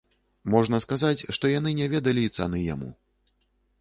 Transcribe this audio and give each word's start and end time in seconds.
Можна 0.53 0.79
сказаць, 0.85 1.25
што 1.37 1.51
яны 1.53 1.75
не 1.83 1.91
ведалі 1.93 2.21
і 2.29 2.33
цаны 2.39 2.67
яму. 2.73 2.89